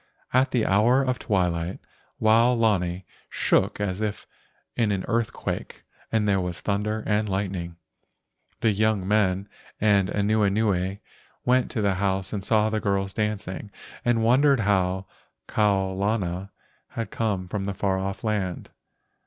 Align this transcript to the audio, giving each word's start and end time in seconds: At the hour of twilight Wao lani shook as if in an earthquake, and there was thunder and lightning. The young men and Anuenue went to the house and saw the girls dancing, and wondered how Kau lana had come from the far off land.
At 0.33 0.49
the 0.49 0.65
hour 0.65 1.03
of 1.03 1.19
twilight 1.19 1.77
Wao 2.19 2.53
lani 2.57 3.05
shook 3.29 3.79
as 3.79 4.01
if 4.01 4.25
in 4.75 4.91
an 4.91 5.05
earthquake, 5.07 5.83
and 6.11 6.27
there 6.27 6.41
was 6.41 6.59
thunder 6.59 7.03
and 7.05 7.29
lightning. 7.29 7.75
The 8.61 8.71
young 8.71 9.07
men 9.07 9.47
and 9.79 10.09
Anuenue 10.09 10.97
went 11.45 11.69
to 11.69 11.83
the 11.83 11.93
house 12.01 12.33
and 12.33 12.43
saw 12.43 12.71
the 12.71 12.79
girls 12.79 13.13
dancing, 13.13 13.69
and 14.03 14.23
wondered 14.23 14.61
how 14.61 15.05
Kau 15.45 15.91
lana 15.91 16.51
had 16.87 17.11
come 17.11 17.47
from 17.47 17.65
the 17.65 17.75
far 17.75 17.99
off 17.99 18.23
land. 18.23 18.71